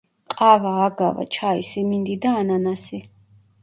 [0.33, 3.07] ყავა, აგავა, ჩაი, სიმინდი და ანანასი.